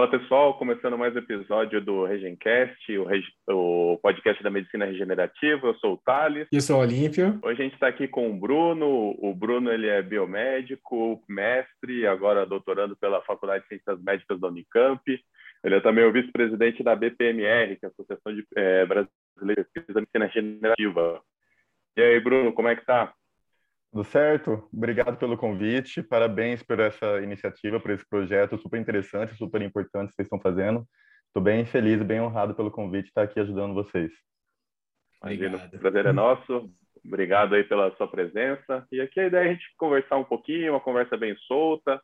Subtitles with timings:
[0.00, 3.22] Fala pessoal, começando mais um episódio do Regencast, o, Reg...
[3.50, 5.66] o, podcast da medicina regenerativa.
[5.66, 6.48] Eu sou o Thales.
[6.50, 7.38] E eu sou o Olímpio.
[7.42, 9.14] Hoje a gente está aqui com o Bruno.
[9.18, 15.02] O Bruno ele é biomédico, mestre, agora doutorando pela Faculdade de Ciências Médicas da Unicamp.
[15.62, 19.94] Ele é também o vice-presidente da BPMR, que é a Associação de, é, Brasileira de
[19.94, 21.20] Medicina Regenerativa.
[21.98, 23.12] E aí, Bruno, como é que tá?
[23.92, 24.68] Tudo certo?
[24.72, 26.02] Obrigado pelo convite.
[26.02, 30.86] Parabéns por essa iniciativa, por esse projeto super interessante, super importante que vocês estão fazendo.
[31.26, 34.12] Estou bem feliz e bem honrado pelo convite estar aqui ajudando vocês.
[35.22, 36.70] Imagina, o prazer é nosso.
[37.04, 38.86] Obrigado aí pela sua presença.
[38.92, 42.00] E aqui a ideia é a gente conversar um pouquinho, uma conversa bem solta,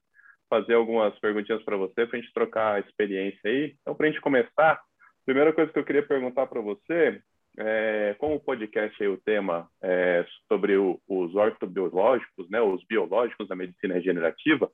[0.50, 3.76] fazer algumas perguntinhas para você, para a gente trocar experiência aí.
[3.80, 4.80] Então, para a gente começar, a
[5.24, 7.22] primeira coisa que eu queria perguntar para você
[7.58, 13.48] é, como o podcast aí, o tema é sobre o, os ortobiológicos, né, os biológicos
[13.48, 14.70] da medicina regenerativa,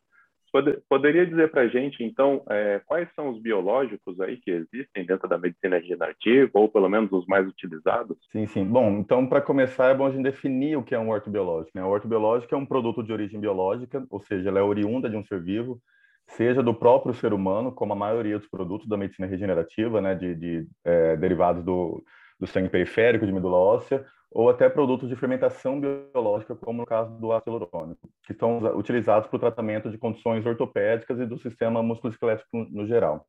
[0.53, 5.07] pode, poderia dizer para a gente, então, é, quais são os biológicos aí que existem
[5.07, 8.17] dentro da medicina regenerativa, ou pelo menos os mais utilizados?
[8.31, 8.65] Sim, sim.
[8.65, 11.77] Bom, então, para começar, é bom a gente definir o que é um ortobiológico.
[11.77, 11.83] Né?
[11.83, 15.25] O ortobiológico é um produto de origem biológica, ou seja, ela é oriunda de um
[15.25, 15.81] ser vivo,
[16.27, 20.35] seja do próprio ser humano, como a maioria dos produtos da medicina regenerativa, né, de,
[20.35, 22.03] de é, derivados do
[22.43, 27.17] do sangue periférico, de medula óssea, ou até produtos de fermentação biológica, como no caso
[27.17, 31.85] do ácido hialurônico, que estão utilizados para o tratamento de condições ortopédicas e do sistema
[31.85, 33.25] musculoesquelético no geral.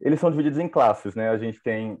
[0.00, 1.30] Eles são divididos em classes, né?
[1.30, 1.96] A gente tem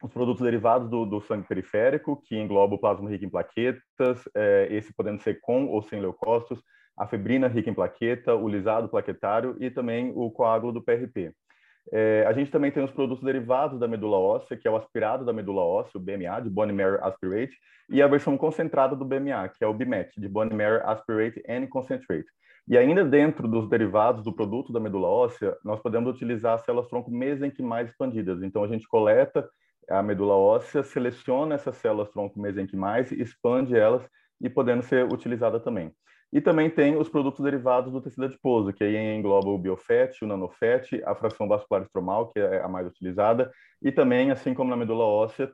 [0.00, 4.68] os produtos derivados do, do sangue periférico, que engloba o plasma rico em plaquetas, é,
[4.70, 6.62] esse podendo ser com ou sem leucócitos,
[6.96, 11.32] a febrina rica em plaqueta, o lisado plaquetário e também o coágulo do PRP.
[11.92, 15.24] É, a gente também tem os produtos derivados da medula óssea, que é o aspirado
[15.24, 17.56] da medula óssea, o BMA, de Bone Marrow Aspirate,
[17.88, 21.66] e a versão concentrada do BMA, que é o BMAT, de Bone Marrow Aspirate and
[21.68, 22.26] Concentrate.
[22.68, 26.86] E ainda dentro dos derivados do produto da medula óssea, nós podemos utilizar as células
[26.88, 28.42] tronco mesenquimais expandidas.
[28.42, 29.48] Então, a gente coleta
[29.88, 34.06] a medula óssea, seleciona essas células tronco mesenquimais, expande elas
[34.38, 35.90] e podendo ser utilizada também.
[36.32, 40.26] E também tem os produtos derivados do tecido adiposo, que aí engloba o biofet, o
[40.26, 43.50] nanofet, a fração vascular estromal, que é a mais utilizada,
[43.82, 45.50] e também, assim como na medula óssea,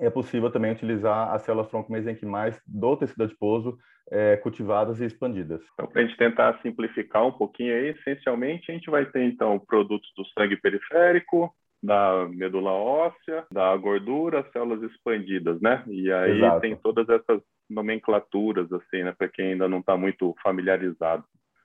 [0.00, 3.78] é possível também utilizar as células tronco-mesenquimais do tecido adiposo
[4.10, 5.62] é, cultivadas e expandidas.
[5.74, 9.58] Então, para a gente tentar simplificar um pouquinho aí, essencialmente a gente vai ter, então,
[9.58, 11.54] produtos do sangue periférico,
[11.84, 15.84] da medula óssea, da gordura, células expandidas, né?
[15.86, 16.60] E aí Exato.
[16.60, 19.14] tem todas essas nomenclaturas, assim, né?
[19.16, 21.24] Para quem ainda não está muito familiarizado.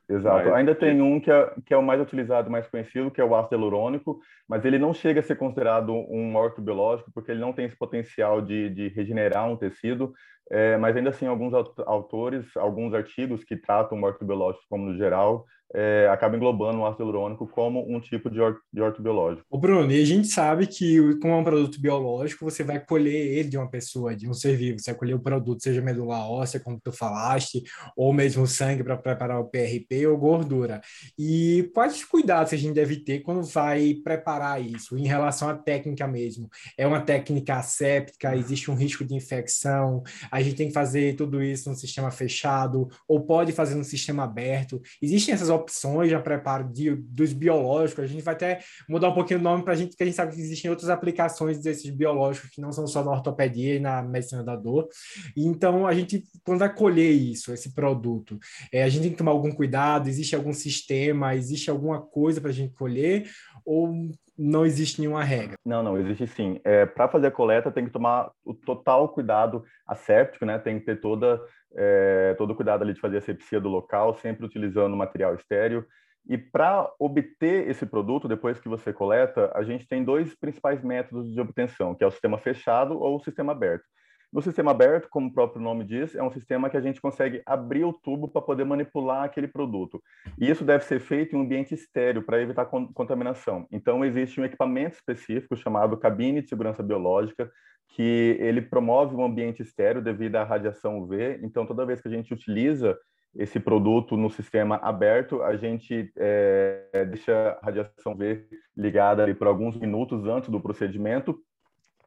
[0.09, 0.49] Exato.
[0.49, 0.53] Mas...
[0.55, 3.33] Ainda tem um que é, que é o mais utilizado, mais conhecido, que é o
[3.33, 7.65] ácido hialurônico, mas ele não chega a ser considerado um ortobiológico porque ele não tem
[7.65, 10.13] esse potencial de, de regenerar um tecido,
[10.51, 11.53] é, mas ainda assim alguns
[11.85, 17.47] autores, alguns artigos que tratam o ortobiológico como no geral, é, englobando o ácido hialurônico
[17.47, 19.45] como um tipo de, or, de ortobiológico.
[19.49, 23.37] O Bruno, e a gente sabe que como é um produto biológico, você vai colher
[23.37, 26.27] ele de uma pessoa, de um ser vivo, você vai colher o produto, seja medula
[26.27, 27.63] óssea, como tu falaste,
[27.95, 30.81] ou mesmo sangue para preparar o PRP ou gordura.
[31.17, 36.07] E quais cuidados a gente deve ter quando vai preparar isso, em relação à técnica
[36.07, 36.49] mesmo?
[36.77, 40.01] É uma técnica asséptica, existe um risco de infecção,
[40.31, 44.23] a gente tem que fazer tudo isso no sistema fechado, ou pode fazer no sistema
[44.23, 44.81] aberto.
[45.01, 48.03] Existem essas opções já preparo de, dos biológicos.
[48.03, 50.15] A gente vai até mudar um pouquinho o nome para a gente, porque a gente
[50.15, 54.01] sabe que existem outras aplicações desses biológicos que não são só na ortopedia e na
[54.01, 54.87] medicina da dor.
[55.35, 58.37] Então, a gente, quando vai colher isso, esse produto,
[58.71, 60.07] é, a gente tem que tomar algum cuidado?
[60.07, 61.35] Existe algum sistema?
[61.35, 63.29] Existe alguma coisa para a gente colher?
[63.65, 65.57] Ou não existe nenhuma regra?
[65.65, 66.61] Não, não, existe sim.
[66.63, 70.57] É, para fazer a coleta, tem que tomar o total cuidado asséptico, né?
[70.57, 71.41] Tem que ter toda,
[71.75, 75.85] é, todo o cuidado ali de fazer a sepsia do local, sempre utilizando material estéreo.
[76.27, 81.33] E para obter esse produto, depois que você coleta, a gente tem dois principais métodos
[81.33, 83.83] de obtenção, que é o sistema fechado ou o sistema aberto.
[84.31, 87.41] No sistema aberto, como o próprio nome diz, é um sistema que a gente consegue
[87.45, 90.01] abrir o tubo para poder manipular aquele produto.
[90.39, 93.65] E isso deve ser feito em um ambiente estéreo para evitar contaminação.
[93.71, 97.51] Então, existe um equipamento específico chamado cabine de segurança biológica,
[97.87, 101.39] que ele promove um ambiente estéreo devido à radiação UV.
[101.41, 102.95] Então, toda vez que a gente utiliza
[103.35, 108.45] esse produto no sistema aberto, a gente é, deixa a radiação UV
[108.77, 111.39] ligada ali por alguns minutos antes do procedimento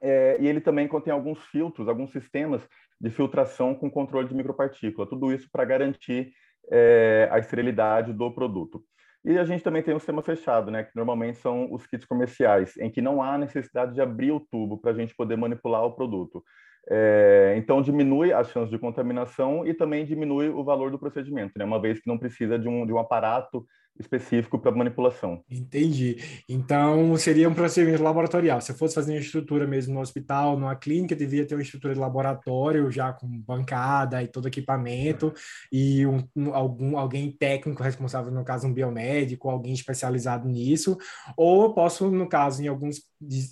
[0.03, 2.67] é, e ele também contém alguns filtros, alguns sistemas
[3.01, 6.33] de filtração com controle de micropartícula, tudo isso para garantir
[6.71, 8.83] é, a esterilidade do produto.
[9.25, 12.77] E a gente também tem um sistema fechado, né, que normalmente são os kits comerciais,
[12.79, 15.93] em que não há necessidade de abrir o tubo para a gente poder manipular o
[15.93, 16.43] produto.
[16.91, 21.65] É, então, diminui as chances de contaminação e também diminui o valor do procedimento, né,
[21.65, 23.65] uma vez que não precisa de um, de um aparato
[23.99, 25.43] específico para manipulação.
[25.51, 26.17] Entendi.
[26.49, 28.61] Então, seria um procedimento laboratorial.
[28.61, 31.95] Se eu fosse fazer uma estrutura mesmo no hospital, numa clínica, devia ter uma estrutura
[31.95, 35.33] de laboratório, já com bancada e todo equipamento,
[35.71, 40.97] e um, um, algum, alguém técnico responsável, no caso, um biomédico, alguém especializado nisso.
[41.37, 43.03] Ou eu posso, no caso, em alguns,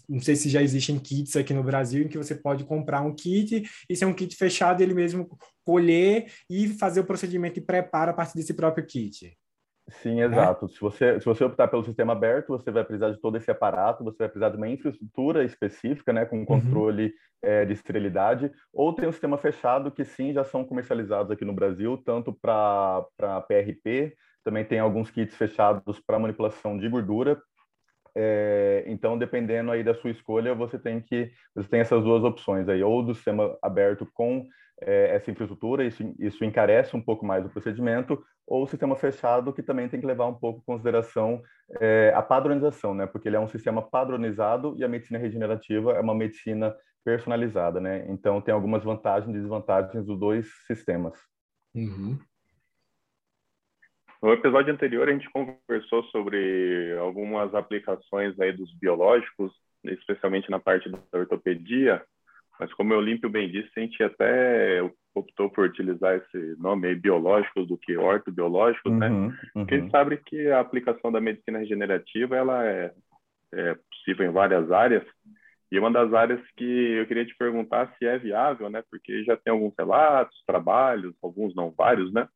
[0.09, 3.15] não sei se já existem kits aqui no Brasil, em que você pode comprar um
[3.15, 5.29] kit, e se é um kit fechado, ele mesmo
[5.65, 9.37] colher e fazer o procedimento de preparo a partir desse próprio kit.
[9.91, 10.25] Sim, né?
[10.25, 10.69] exato.
[10.69, 14.05] Se, você, se você optar pelo sistema aberto, você vai precisar de todo esse aparato,
[14.05, 16.45] você vai precisar de uma infraestrutura específica, né, com uhum.
[16.45, 17.11] controle uhum.
[17.43, 21.45] é, de esterilidade, ou tem o um sistema fechado, que sim, já são comercializados aqui
[21.45, 23.05] no Brasil, tanto para
[23.49, 24.15] PRP,
[24.45, 27.41] também tem alguns kits fechados para manipulação de gordura.
[28.15, 32.69] É, então, dependendo aí da sua escolha, você tem que você tem essas duas opções
[32.69, 34.47] aí, ou do sistema aberto com
[34.81, 39.53] é, essa infraestrutura, isso, isso encarece um pouco mais o procedimento, ou o sistema fechado,
[39.53, 41.43] que também tem que levar um pouco em consideração
[41.81, 43.06] é, a padronização, né?
[43.06, 46.75] Porque ele é um sistema padronizado e a medicina regenerativa é uma medicina
[47.05, 48.05] personalizada, né?
[48.09, 51.15] Então, tem algumas vantagens e desvantagens dos dois sistemas.
[51.75, 52.19] Uhum.
[54.23, 59.50] No episódio anterior, a gente conversou sobre algumas aplicações aí dos biológicos,
[59.85, 62.05] especialmente na parte da ortopedia,
[62.61, 64.83] mas como o Olímpio bem disse, a gente até
[65.15, 69.09] optou por utilizar esse nome aí, biológicos do que ortobiológicos, né?
[69.09, 69.39] uhum, né?
[69.55, 72.93] Porque a gente sabe que a aplicação da medicina regenerativa ela é,
[73.55, 75.05] é possível em várias áreas.
[75.73, 78.85] E uma das áreas que eu queria te perguntar se é viável, né?
[78.91, 82.29] Porque já tem alguns relatos, trabalhos, alguns não vários, né?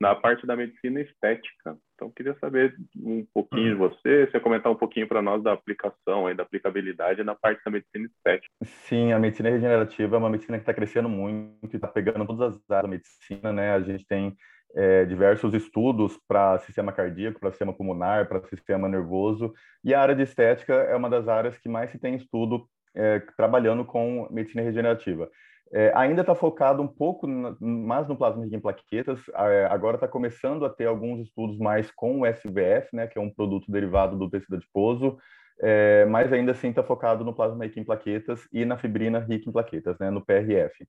[0.00, 1.76] Na parte da medicina estética.
[1.94, 3.88] Então, queria saber um pouquinho de uhum.
[3.90, 7.70] você, você comentar um pouquinho para nós da aplicação, aí, da aplicabilidade na parte da
[7.70, 8.48] medicina estética.
[8.64, 12.54] Sim, a medicina regenerativa é uma medicina que está crescendo muito e está pegando todas
[12.54, 13.74] as áreas da medicina, né?
[13.74, 14.34] A gente tem
[14.74, 19.52] é, diversos estudos para sistema cardíaco, para sistema pulmonar, para sistema nervoso,
[19.84, 23.20] e a área de estética é uma das áreas que mais se tem estudo é,
[23.36, 25.30] trabalhando com medicina regenerativa.
[25.72, 29.20] É, ainda está focado um pouco na, mais no plasma rico em plaquetas.
[29.68, 33.32] Agora está começando a ter alguns estudos mais com o SVF, né, que é um
[33.32, 35.16] produto derivado do tecido adiposo,
[35.62, 39.48] é, mas ainda assim está focado no plasma rico em plaquetas e na fibrina rica
[39.48, 40.84] em plaquetas, né, no PRF.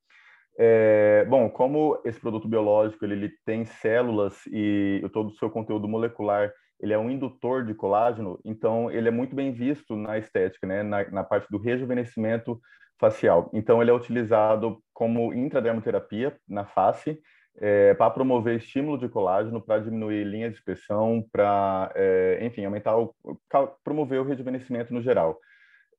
[0.58, 5.88] É, bom, como esse produto biológico ele, ele tem células e todo o seu conteúdo
[5.88, 6.52] molecular
[6.82, 10.82] ele é um indutor de colágeno, então ele é muito bem visto na estética, né,
[10.82, 12.60] na, na parte do rejuvenescimento
[13.02, 13.50] facial.
[13.52, 17.20] Então, ele é utilizado como intradermoterapia na face,
[17.60, 22.96] é, para promover estímulo de colágeno, para diminuir linha de expressão, para, é, enfim, aumentar
[22.98, 23.14] o,
[23.84, 25.40] promover o rejuvenescimento no geral.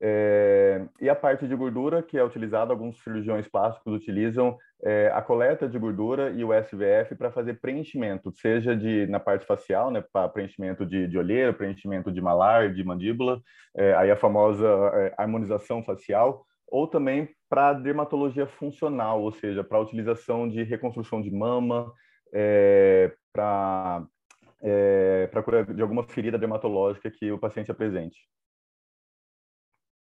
[0.01, 5.21] É, e a parte de gordura, que é utilizada, alguns cirurgiões plásticos utilizam é, a
[5.21, 10.03] coleta de gordura e o SVF para fazer preenchimento, seja de na parte facial, né,
[10.11, 13.39] para preenchimento de, de olheira, preenchimento de malar, de mandíbula,
[13.77, 14.67] é, aí a famosa
[15.17, 21.93] harmonização facial, ou também para dermatologia funcional, ou seja, para utilização de reconstrução de mama,
[22.33, 24.03] é, para
[24.59, 28.17] é, para cura de alguma ferida dermatológica que o paciente apresente.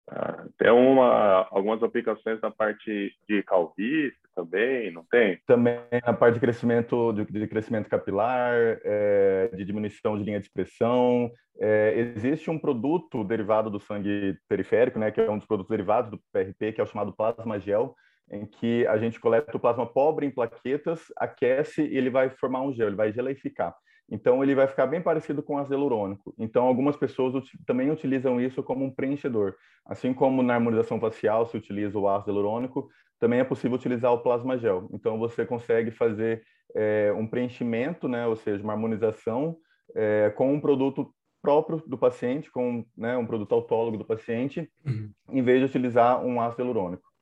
[0.10, 5.40] Ah, tem uma, algumas aplicações na parte de calvície também, não tem?
[5.48, 8.54] Também na parte de crescimento, de, de crescimento capilar,
[8.84, 11.32] é, de diminuição de linha de expressão.
[11.60, 16.12] É, existe um produto derivado do sangue periférico, né, que é um dos produtos derivados
[16.12, 17.96] do PRP, que é o chamado plasma gel,
[18.30, 22.62] em que a gente coleta o plasma pobre em plaquetas, aquece e ele vai formar
[22.62, 23.74] um gel, ele vai geleificar.
[24.10, 26.34] Então, ele vai ficar bem parecido com ácido hialurônico.
[26.38, 29.56] Então, algumas pessoas também utilizam isso como um preenchedor.
[29.86, 34.20] Assim como na harmonização facial se utiliza o ácido hialurônico, também é possível utilizar o
[34.20, 34.88] plasma gel.
[34.94, 36.44] Então, você consegue fazer
[36.76, 39.58] é, um preenchimento, né, ou seja, uma harmonização
[39.96, 45.12] é, com um produto próprio do paciente, com né, um produto autólogo do paciente, uhum.
[45.30, 47.15] em vez de utilizar um ácido hialurônico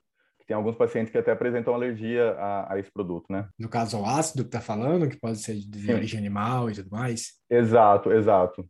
[0.46, 3.48] tem alguns pacientes que até apresentam alergia a, a esse produto, né?
[3.58, 5.94] No caso, o ácido que está falando, que pode ser de Sim.
[5.94, 7.34] origem animal e tudo mais?
[7.50, 8.68] Exato, exato.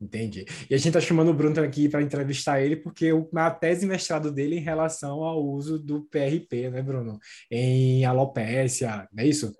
[0.00, 0.46] Entendi.
[0.70, 4.32] E a gente está chamando o Bruno aqui para entrevistar ele, porque a tese mestrado
[4.32, 7.18] dele em relação ao uso do PRP, né, Bruno?
[7.50, 9.52] Em alopécia, não é isso?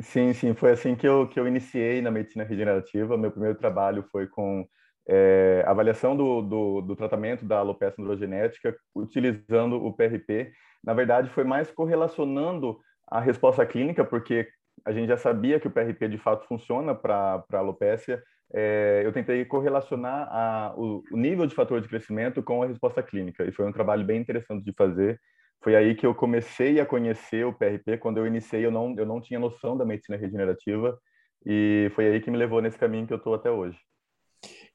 [0.00, 0.54] Sim, sim.
[0.54, 3.18] Foi assim que eu, que eu iniciei na medicina regenerativa.
[3.18, 4.66] Meu primeiro trabalho foi com
[5.06, 10.52] é, avaliação do, do, do, tratamento da alopecia androgenética utilizando o PRP
[10.84, 14.48] na verdade, foi mais correlacionando a resposta clínica, porque
[14.84, 18.22] a gente já sabia que o PRP de fato funciona para a alopécia.
[18.54, 23.02] É, eu tentei correlacionar a, o, o, nível de fator de crescimento com a resposta
[23.02, 25.18] clínica, e foi um trabalho bem interessante de fazer.
[25.62, 27.98] Foi aí que eu comecei a conhecer o PRP.
[27.98, 30.98] Quando eu iniciei, eu não, eu não tinha noção da medicina regenerativa,
[31.46, 33.78] e foi aí que me levou nesse caminho que eu estou até hoje.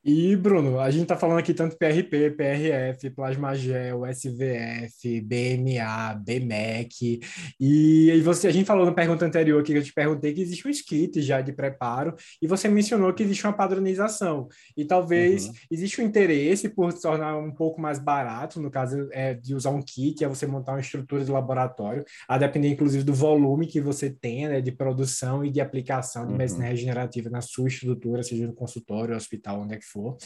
[0.09, 7.19] E, Bruno, a gente está falando aqui tanto PRP, PRF, Plasmagel, SVF, BMA, BMEC,
[7.59, 10.39] e, e você, a gente falou na pergunta anterior aqui que eu te perguntei que
[10.39, 14.47] existe um kit já de preparo, e você mencionou que existe uma padronização,
[14.77, 15.53] e talvez uhum.
[15.69, 19.71] existe um interesse por se tornar um pouco mais barato, no caso é, de usar
[19.71, 23.81] um kit, é você montar uma estrutura de laboratório, a depender inclusive do volume que
[23.81, 26.37] você tenha né, de produção e de aplicação de uhum.
[26.37, 30.17] medicina regenerativa na sua estrutura, seja no consultório, hospital, onde é que for for.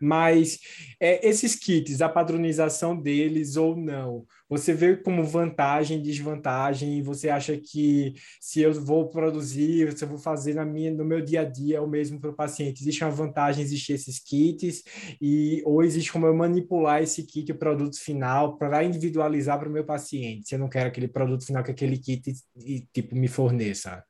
[0.00, 0.58] Mas
[1.00, 7.56] é, esses kits, a padronização deles ou não, você vê como vantagem, desvantagem, você acha
[7.56, 11.44] que se eu vou produzir, se eu vou fazer na minha, no meu dia a
[11.44, 14.84] dia é o mesmo para o paciente, existe uma vantagem existir esses kits
[15.20, 19.72] e ou existe como eu manipular esse kit, o produto final para individualizar para o
[19.72, 22.32] meu paciente, se eu não quero aquele produto final que aquele kit
[22.92, 24.04] tipo me forneça.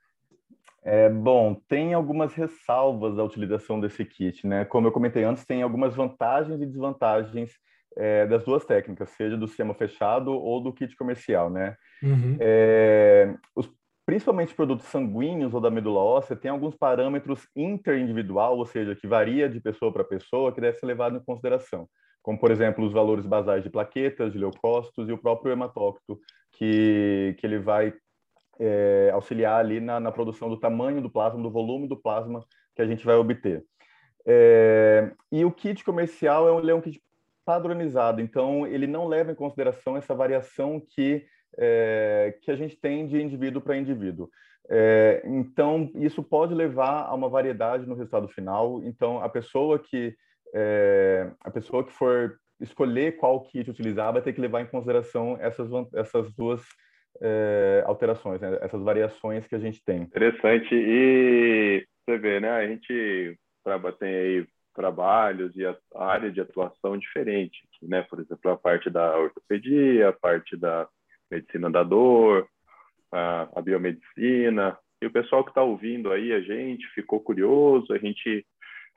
[0.88, 4.64] É, bom, tem algumas ressalvas da utilização desse kit, né?
[4.64, 7.50] Como eu comentei antes, tem algumas vantagens e desvantagens
[7.96, 11.76] é, das duas técnicas, seja do sistema fechado ou do kit comercial, né?
[12.00, 12.36] Uhum.
[12.38, 13.68] É, os,
[14.06, 19.48] principalmente produtos sanguíneos ou da medula óssea, tem alguns parâmetros interindividual, ou seja, que varia
[19.48, 21.88] de pessoa para pessoa, que deve ser levado em consideração,
[22.22, 26.20] como, por exemplo, os valores basais de plaquetas, de leucócitos e o próprio hematócrito,
[26.52, 27.92] que, que ele vai
[28.58, 32.44] é, auxiliar ali na, na, produção do tamanho do plasma, do volume do plasma
[32.74, 33.64] que a gente vai obter.
[34.26, 37.00] É, e o kit comercial é um, é um kit
[37.44, 41.24] padronizado, então ele não leva em consideração essa variação que,
[41.56, 44.28] é, que a gente tem de indivíduo para indivíduo.
[44.68, 48.82] É, então, isso pode levar a uma variedade no resultado final.
[48.82, 50.16] Então, a pessoa que,
[50.52, 55.36] é, a pessoa que for escolher qual kit utilizar vai ter que levar em consideração
[55.40, 56.62] essas, essas duas
[57.20, 58.58] é, alterações, né?
[58.60, 60.02] essas variações que a gente tem.
[60.02, 60.74] Interessante.
[60.74, 62.50] E você vê, né?
[62.50, 63.38] A gente
[63.98, 68.02] tem aí trabalhos e a área de atuação diferente, né?
[68.02, 70.86] Por exemplo, a parte da ortopedia, a parte da
[71.30, 72.46] medicina da dor,
[73.10, 74.78] a, a biomedicina.
[75.02, 78.46] E o pessoal que está ouvindo aí a gente ficou curioso, a gente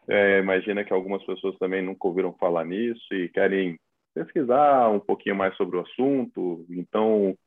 [0.08, 3.80] é, imagina que algumas pessoas também nunca ouviram falar nisso e querem
[4.14, 6.66] pesquisar um pouquinho mais sobre o assunto.
[6.70, 7.38] Então,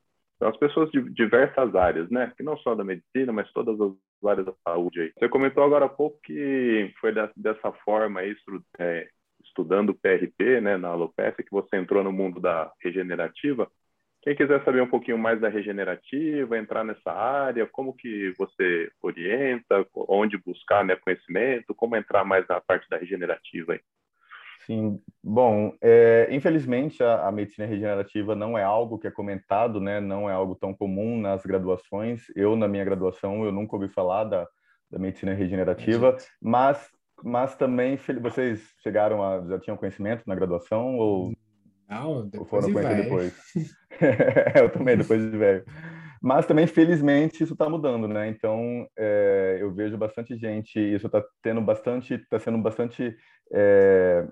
[0.43, 2.33] então, as pessoas de diversas áreas, né?
[2.37, 3.93] Que não só da medicina, mas todas as
[4.29, 5.13] áreas da saúde aí.
[5.17, 8.35] Você comentou agora há pouco que foi dessa forma aí,
[8.81, 9.09] é,
[9.45, 13.71] estudando PRP, né, na alopecia, que você entrou no mundo da regenerativa.
[14.21, 19.87] Quem quiser saber um pouquinho mais da regenerativa, entrar nessa área, como que você orienta,
[19.95, 23.81] onde buscar né, conhecimento, como entrar mais na parte da regenerativa aí?
[24.67, 30.01] Sim, bom, é, infelizmente a, a, medicina regenerativa não é algo que é comentado, né?
[30.01, 32.23] Não é algo tão comum nas graduações.
[32.37, 34.47] Eu na minha graduação eu nunca ouvi falar da,
[34.91, 36.89] da medicina regenerativa, mas
[37.25, 41.33] mas também vocês chegaram a já tinham conhecimento na graduação ou
[41.89, 43.35] não, ou foram conhecer depois?
[44.57, 45.65] eu também depois de velho.
[46.23, 48.29] Mas também, felizmente, isso está mudando, né?
[48.29, 53.15] Então, é, eu vejo bastante gente, isso está tendo bastante, está sendo bastante
[53.53, 54.25] é,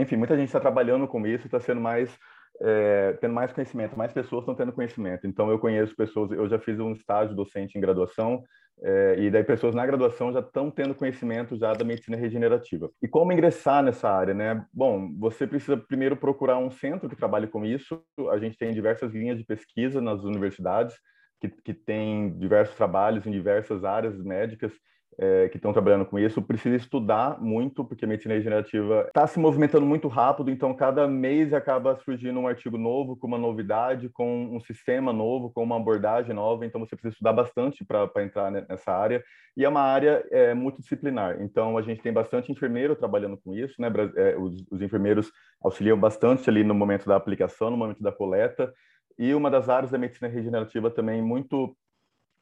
[0.00, 2.16] enfim, muita gente está trabalhando com isso, está sendo mais
[2.60, 5.26] é, tendo mais conhecimento, mais pessoas estão tendo conhecimento.
[5.26, 8.42] Então, eu conheço pessoas, eu já fiz um estágio docente em graduação,
[8.80, 12.90] é, e daí pessoas na graduação já estão tendo conhecimento já da medicina regenerativa.
[13.02, 14.64] E como ingressar nessa área, né?
[14.72, 18.00] Bom, você precisa primeiro procurar um centro que trabalhe com isso.
[18.30, 20.94] A gente tem diversas linhas de pesquisa nas universidades,
[21.40, 24.72] que, que tem diversos trabalhos em diversas áreas médicas,
[25.18, 29.38] é, que estão trabalhando com isso precisa estudar muito, porque a medicina regenerativa está se
[29.38, 34.56] movimentando muito rápido, então cada mês acaba surgindo um artigo novo, com uma novidade, com
[34.56, 38.92] um sistema novo, com uma abordagem nova, então você precisa estudar bastante para entrar nessa
[38.92, 39.22] área,
[39.56, 43.74] e é uma área é, multidisciplinar, então a gente tem bastante enfermeiro trabalhando com isso,
[43.80, 43.90] né?
[44.16, 48.72] É, os, os enfermeiros auxiliam bastante ali no momento da aplicação, no momento da coleta,
[49.18, 51.76] e uma das áreas da medicina regenerativa também muito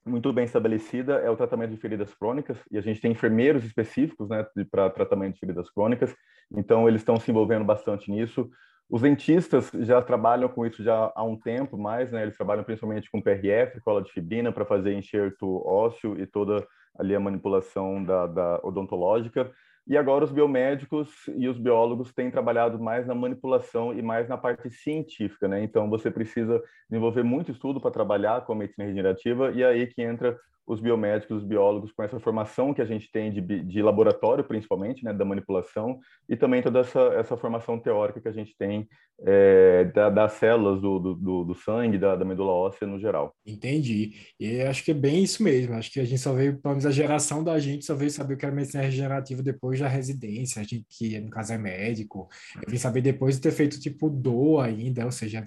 [0.07, 4.29] muito bem estabelecida é o tratamento de feridas crônicas, e a gente tem enfermeiros específicos
[4.29, 6.15] né, para tratamento de feridas crônicas,
[6.55, 8.49] então eles estão se envolvendo bastante nisso.
[8.89, 13.11] Os dentistas já trabalham com isso já há um tempo mais, né, eles trabalham principalmente
[13.11, 16.65] com PRF, cola de fibrina, para fazer enxerto ósseo e toda
[16.99, 19.51] ali a manipulação da, da odontológica.
[19.87, 24.37] E agora os biomédicos e os biólogos têm trabalhado mais na manipulação e mais na
[24.37, 25.63] parte científica, né?
[25.63, 30.03] Então você precisa desenvolver muito estudo para trabalhar com a medicina regenerativa e aí que
[30.03, 34.43] entra os biomédicos, os biólogos, com essa formação que a gente tem de, de laboratório,
[34.43, 38.89] principalmente, né, da manipulação, e também toda essa, essa formação teórica que a gente tem
[39.25, 43.35] é, da, das células do, do, do sangue, da, da, medula óssea no geral.
[43.47, 44.13] Entendi.
[44.39, 45.75] E acho que é bem isso mesmo.
[45.75, 48.35] Acho que a gente só veio, pelo menos a geração da gente, só veio saber
[48.35, 52.29] o que era medicina regenerativa depois da residência, a gente que no caso é médico.
[52.57, 55.45] Eu vim saber depois de ter feito tipo DOA ainda, ou seja,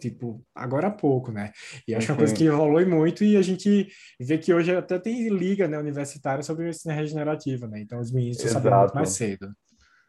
[0.00, 1.52] tipo, agora há pouco, né?
[1.86, 4.74] E acho que é uma coisa que rolou muito e a gente vê que hoje
[4.74, 7.80] até tem liga né, universitária sobre medicina regenerativa, né?
[7.80, 9.52] Então os meninos estão sabendo muito mais cedo.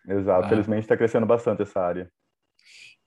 [0.08, 0.50] Exato, ah.
[0.50, 2.12] felizmente está crescendo bastante essa área.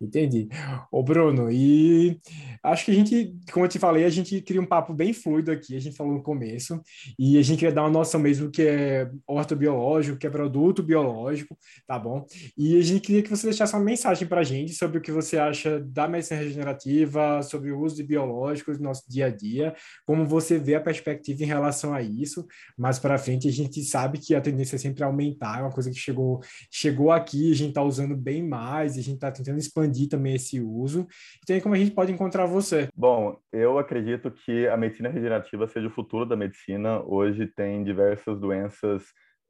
[0.05, 0.49] Entendi.
[0.91, 2.19] Ô, Bruno, e
[2.63, 5.51] acho que a gente, como eu te falei, a gente cria um papo bem fluido
[5.51, 6.81] aqui, a gente falou no começo,
[7.19, 11.57] e a gente quer dar uma noção mesmo que é ortobiológico, que é produto biológico,
[11.87, 12.27] tá bom?
[12.57, 15.13] E a gente queria que você deixasse uma mensagem para a gente sobre o que
[15.13, 19.75] você acha da medicina regenerativa, sobre o uso de biológicos no nosso dia a dia,
[20.07, 22.47] como você vê a perspectiva em relação a isso,
[22.77, 25.91] mas para frente a gente sabe que a tendência é sempre aumentar, é uma coisa
[25.91, 29.94] que chegou, chegou aqui, a gente está usando bem mais, a gente está tentando expandir
[29.95, 31.07] expandir também esse uso.
[31.43, 32.89] Então, como a gente pode encontrar você?
[32.95, 37.01] Bom, eu acredito que a medicina regenerativa seja o futuro da medicina.
[37.05, 39.05] Hoje tem diversas doenças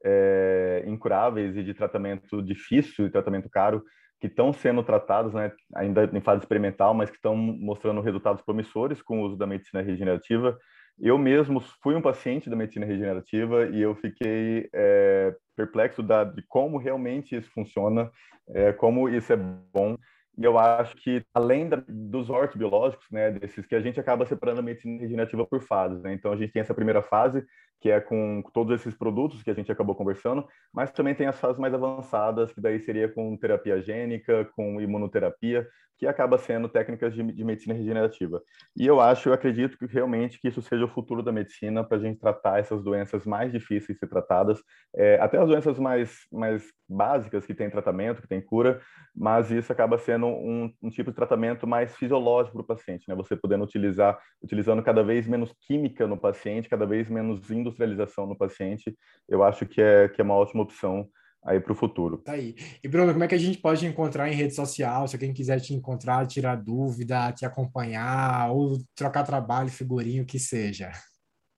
[0.05, 3.83] é, incuráveis e de tratamento difícil, de tratamento caro,
[4.19, 9.01] que estão sendo tratados, né, ainda em fase experimental, mas que estão mostrando resultados promissores
[9.01, 10.57] com o uso da medicina regenerativa.
[10.97, 16.41] Eu mesmo fui um paciente da medicina regenerativa e eu fiquei é, perplexo da, de
[16.47, 18.09] como realmente isso funciona,
[18.49, 19.97] é, como isso é bom.
[20.37, 24.63] Eu acho que, além da, dos ortobiológicos, né, desses que a gente acaba separando a
[24.63, 26.01] medicina regenerativa por fases.
[26.01, 26.13] Né?
[26.13, 27.45] Então, a gente tem essa primeira fase,
[27.79, 31.39] que é com todos esses produtos que a gente acabou conversando, mas também tem as
[31.39, 37.13] fases mais avançadas, que daí seria com terapia gênica, com imunoterapia, que acaba sendo técnicas
[37.13, 38.41] de, de, medicina regenerativa.
[38.75, 41.97] E eu acho, eu acredito que realmente que isso seja o futuro da medicina para
[41.97, 44.59] a gente tratar essas doenças mais difíceis de ser tratadas,
[44.95, 48.81] é, até as doenças mais, mais básicas que têm tratamento, que têm cura,
[49.15, 53.15] mas isso acaba sendo um, um tipo de tratamento mais fisiológico para o paciente, né?
[53.15, 58.37] Você podendo utilizar, utilizando cada vez menos química no paciente, cada vez menos industrialização no
[58.37, 58.95] paciente,
[59.29, 61.07] eu acho que é, que é uma ótima opção
[61.45, 62.17] aí para o futuro.
[62.17, 62.55] Tá aí.
[62.83, 65.07] E Bruno, como é que a gente pode encontrar em rede social?
[65.07, 70.39] Se alguém quiser te encontrar, tirar dúvida, te acompanhar, ou trocar trabalho, figurinho, o que
[70.39, 70.91] seja.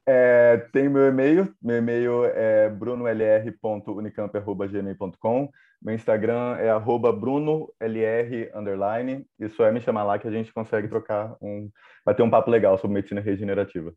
[0.10, 5.50] É, tem meu e-mail, meu e-mail é brunolr.unicamp.gmail.com,
[5.82, 7.68] meu Instagram é arroba brunolr,
[8.56, 11.70] underline, isso é me chamar lá que a gente consegue trocar um,
[12.06, 13.94] vai ter um papo legal sobre medicina regenerativa.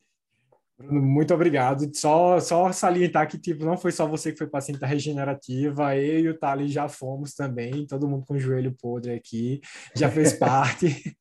[0.81, 1.85] Bruno, muito obrigado.
[1.95, 6.21] Só, só salientar que tipo, não foi só você que foi paciente da regenerativa, eu
[6.21, 9.61] e o Thales já fomos também, todo mundo com o joelho podre aqui,
[9.95, 11.15] já fez parte.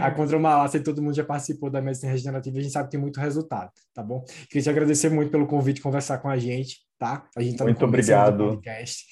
[0.00, 3.00] a Contra Malácia, todo mundo já participou da medicina regenerativa, a gente sabe que tem
[3.00, 4.24] muito resultado, tá bom?
[4.48, 7.26] Queria te agradecer muito pelo convite conversar com a gente, tá?
[7.36, 8.48] A gente tá muito obrigado.
[8.48, 9.04] podcast.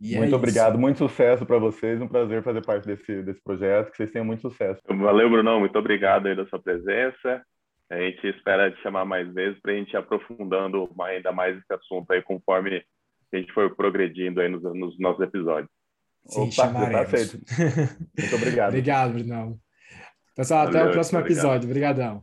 [0.00, 3.40] E é muito é obrigado, muito sucesso para vocês, um prazer fazer parte desse, desse
[3.42, 4.80] projeto, que vocês tenham muito sucesso.
[4.88, 7.42] Valeu, Brunão, muito obrigado aí da sua presença.
[7.90, 11.72] A gente espera te chamar mais vezes para a gente ir aprofundando ainda mais esse
[11.72, 12.84] assunto aí conforme
[13.32, 15.70] a gente for progredindo aí nos, nos nossos episódios.
[16.26, 17.10] Sim, Opa, chamaremos.
[17.10, 17.38] Tá feito.
[18.18, 18.68] Muito obrigado.
[18.70, 19.58] obrigado, Brunão.
[20.34, 21.68] Pessoal, Valeu, até o próximo episódio.
[21.68, 22.22] Obrigadão.